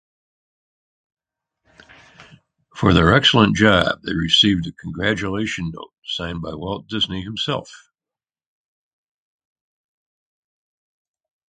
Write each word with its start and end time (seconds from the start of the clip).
For 2.75 2.91
their 2.95 3.13
excellent 3.13 3.55
job 3.55 4.01
they 4.01 4.15
received 4.15 4.65
a 4.65 4.71
congratulation 4.71 5.69
note 5.71 5.93
signed 6.03 6.41
by 6.41 6.55
Walt 6.55 6.87
Disney 6.87 7.21
himself. 7.21 7.91